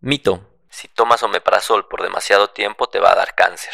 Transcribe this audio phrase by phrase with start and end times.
[0.00, 3.72] mito, si tomas omeprazol por demasiado tiempo te va a dar cáncer.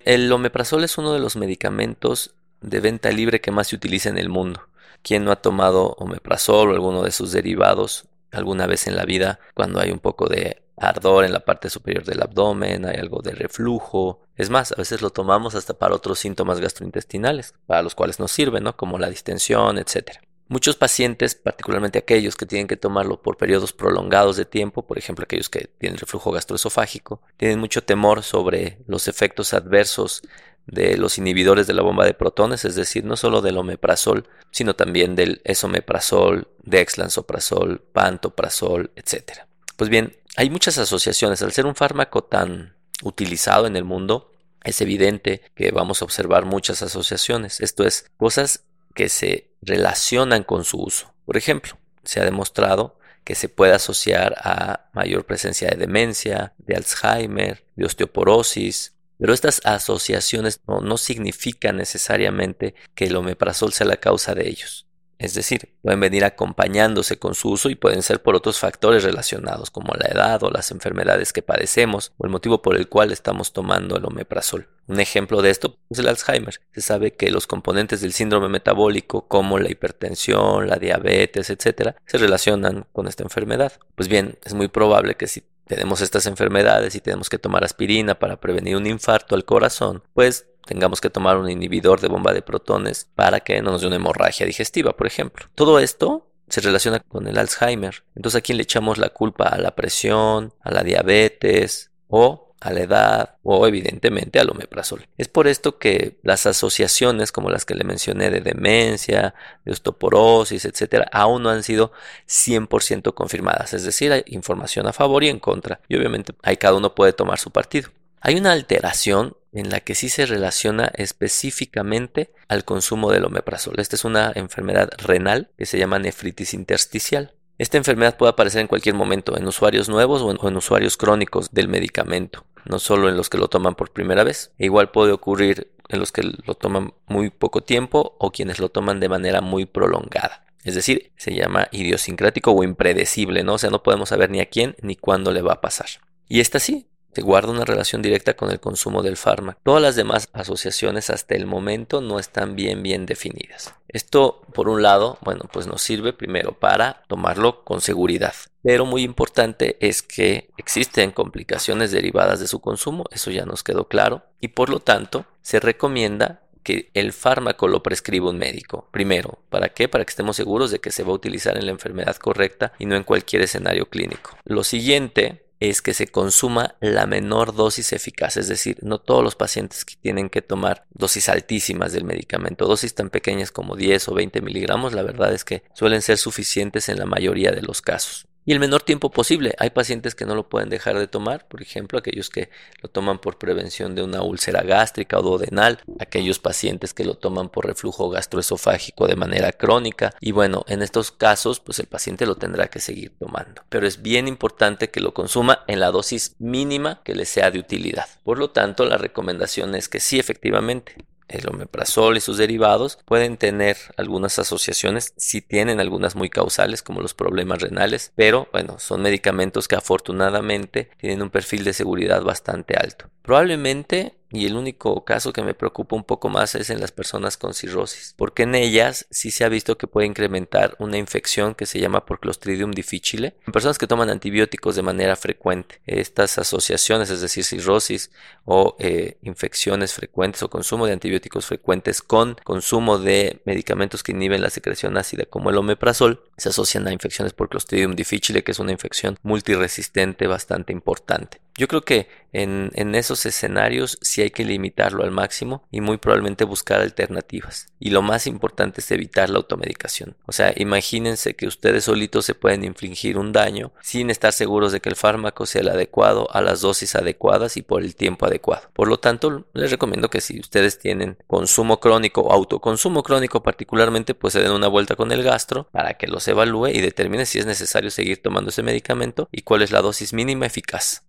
[0.00, 4.18] El omeprazol es uno de los medicamentos de venta libre que más se utiliza en
[4.18, 4.68] el mundo.
[5.02, 9.40] ¿Quién no ha tomado omeprazol o alguno de sus derivados alguna vez en la vida
[9.54, 13.32] cuando hay un poco de ardor en la parte superior del abdomen, hay algo de
[13.32, 14.20] reflujo.
[14.36, 18.30] Es más, a veces lo tomamos hasta para otros síntomas gastrointestinales, para los cuales nos
[18.30, 18.76] sirve, ¿no?
[18.76, 20.20] Como la distensión, etc.
[20.48, 25.24] Muchos pacientes, particularmente aquellos que tienen que tomarlo por periodos prolongados de tiempo, por ejemplo
[25.24, 30.22] aquellos que tienen reflujo gastroesofágico, tienen mucho temor sobre los efectos adversos
[30.66, 34.74] de los inhibidores de la bomba de protones, es decir, no solo del omeprazol, sino
[34.74, 39.40] también del esomeprazol, dexlansoprazol, pantoprazol, etc.
[39.76, 41.42] Pues bien, hay muchas asociaciones.
[41.42, 44.32] Al ser un fármaco tan utilizado en el mundo,
[44.64, 47.60] es evidente que vamos a observar muchas asociaciones.
[47.60, 51.12] Esto es, cosas que se relacionan con su uso.
[51.24, 56.76] Por ejemplo, se ha demostrado que se puede asociar a mayor presencia de demencia, de
[56.76, 64.34] Alzheimer, de osteoporosis, pero estas asociaciones no, significan necesariamente que el omeprazol sea la causa
[64.34, 64.86] de ellos.
[65.18, 69.70] Es decir, pueden venir acompañándose con su uso y pueden ser por otros factores relacionados
[69.70, 73.52] como la edad o las enfermedades que padecemos o el motivo por el cual estamos
[73.52, 74.68] tomando el omeprazol.
[74.86, 76.60] Un ejemplo de esto es el Alzheimer.
[76.72, 82.18] Se sabe que los componentes del síndrome metabólico como la hipertensión, la diabetes, etc., se
[82.18, 83.72] relacionan con esta enfermedad.
[83.96, 88.18] Pues bien, es muy probable que si tenemos estas enfermedades y tenemos que tomar aspirina
[88.18, 92.42] para prevenir un infarto al corazón, pues tengamos que tomar un inhibidor de bomba de
[92.42, 95.46] protones para que no nos dé una hemorragia digestiva, por ejemplo.
[95.54, 98.04] Todo esto se relaciona con el Alzheimer.
[98.14, 99.48] Entonces, ¿a quién le echamos la culpa?
[99.48, 100.54] ¿A la presión?
[100.62, 101.90] ¿A la diabetes?
[102.08, 105.06] ¿O a la edad o evidentemente al omeprazol.
[105.16, 110.64] Es por esto que las asociaciones como las que le mencioné de demencia, de osteoporosis,
[110.64, 111.92] etcétera, aún no han sido
[112.28, 116.76] 100% confirmadas, es decir, hay información a favor y en contra y obviamente ahí cada
[116.76, 117.90] uno puede tomar su partido.
[118.20, 123.78] Hay una alteración en la que sí se relaciona específicamente al consumo del omeprazol.
[123.78, 127.32] Esta es una enfermedad renal que se llama nefritis intersticial.
[127.58, 131.66] Esta enfermedad puede aparecer en cualquier momento, en usuarios nuevos o en, usuarios crónicos del
[131.66, 134.52] medicamento, no solo en los que lo toman por primera vez.
[134.58, 138.68] E igual puede ocurrir en los que lo toman muy poco tiempo o quienes lo
[138.68, 140.44] toman de manera muy prolongada.
[140.62, 143.54] Es decir, se llama idiosincrático o impredecible, ¿no?
[143.54, 145.88] O sea, no podemos saber ni a quién ni cuándo le va a pasar.
[146.28, 146.86] Y esta sí,
[147.18, 149.58] se guarda una relación directa con el consumo del fármaco.
[149.64, 153.74] Todas las demás asociaciones hasta el momento no están bien bien definidas.
[153.88, 158.34] Esto, por un lado, bueno, pues nos sirve primero para tomarlo con seguridad.
[158.62, 163.88] Pero muy importante es que existen complicaciones derivadas de su consumo, eso ya nos quedó
[163.88, 168.86] claro, y por lo tanto se recomienda que el fármaco lo prescriba un médico.
[168.92, 169.88] Primero, ¿para qué?
[169.88, 172.86] Para que estemos seguros de que se va a utilizar en la enfermedad correcta y
[172.86, 174.36] no en cualquier escenario clínico.
[174.44, 179.36] Lo siguiente es que se consuma la menor dosis eficaz, es decir, no todos los
[179.36, 184.14] pacientes que tienen que tomar dosis altísimas del medicamento, dosis tan pequeñas como 10 o
[184.14, 188.28] 20 miligramos, la verdad es que suelen ser suficientes en la mayoría de los casos
[188.48, 189.54] y el menor tiempo posible.
[189.58, 192.48] Hay pacientes que no lo pueden dejar de tomar, por ejemplo, aquellos que
[192.80, 197.50] lo toman por prevención de una úlcera gástrica o duodenal, aquellos pacientes que lo toman
[197.50, 202.36] por reflujo gastroesofágico de manera crónica y bueno, en estos casos pues el paciente lo
[202.36, 203.64] tendrá que seguir tomando.
[203.68, 207.58] Pero es bien importante que lo consuma en la dosis mínima que le sea de
[207.58, 208.06] utilidad.
[208.24, 210.94] Por lo tanto, la recomendación es que sí efectivamente
[211.28, 217.00] el omeprazol y sus derivados pueden tener algunas asociaciones, si tienen algunas muy causales como
[217.00, 222.74] los problemas renales, pero bueno, son medicamentos que afortunadamente tienen un perfil de seguridad bastante
[222.76, 223.10] alto.
[223.22, 227.36] Probablemente y el único caso que me preocupa un poco más es en las personas
[227.36, 231.66] con cirrosis, porque en ellas sí se ha visto que puede incrementar una infección que
[231.66, 235.80] se llama por Clostridium difficile en personas que toman antibióticos de manera frecuente.
[235.86, 238.10] Estas asociaciones, es decir, cirrosis
[238.44, 244.42] o eh, infecciones frecuentes o consumo de antibióticos frecuentes con consumo de medicamentos que inhiben
[244.42, 248.58] la secreción ácida como el omeprazol, se asocian a infecciones por Clostridium difficile, que es
[248.58, 251.40] una infección multiresistente bastante importante.
[251.58, 255.96] Yo creo que en, en, esos escenarios sí hay que limitarlo al máximo y muy
[255.96, 257.66] probablemente buscar alternativas.
[257.80, 260.16] Y lo más importante es evitar la automedicación.
[260.26, 264.78] O sea, imagínense que ustedes solitos se pueden infligir un daño sin estar seguros de
[264.78, 268.70] que el fármaco sea el adecuado a las dosis adecuadas y por el tiempo adecuado.
[268.72, 274.14] Por lo tanto, les recomiendo que si ustedes tienen consumo crónico o autoconsumo crónico particularmente,
[274.14, 277.40] pues se den una vuelta con el gastro para que los evalúe y determine si
[277.40, 281.07] es necesario seguir tomando ese medicamento y cuál es la dosis mínima eficaz.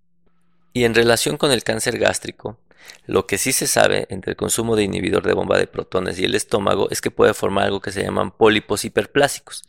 [0.73, 2.57] Y en relación con el cáncer gástrico,
[3.05, 6.25] Lo que sí se sabe entre el consumo de inhibidor de bomba de protones y
[6.25, 9.63] el estómago es que puede formar algo que se llaman pólipos hiperplásicos.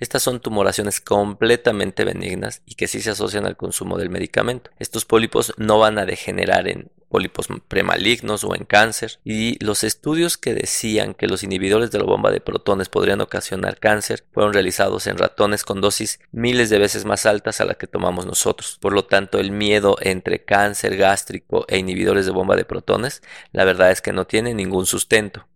[0.00, 4.70] Estas son tumoraciones completamente benignas y que sí se asocian al consumo del medicamento.
[4.78, 10.36] Estos pólipos no van a degenerar en pólipos premalignos o en cáncer y los estudios
[10.36, 15.06] que decían que los inhibidores de la bomba de protones podrían ocasionar cáncer fueron realizados
[15.06, 18.76] en ratones con dosis miles de veces más altas a la que tomamos nosotros.
[18.82, 23.64] Por lo tanto, el miedo entre cáncer gástrico e inhibidores de bomba de protones, la
[23.64, 25.46] verdad es que no tiene ningún sustento.